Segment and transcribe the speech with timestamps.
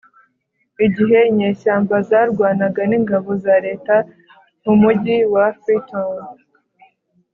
[0.85, 3.95] igihe inyeshyamba zarwanaga n ingabo za leta
[4.63, 6.17] mu mugi wa Freetown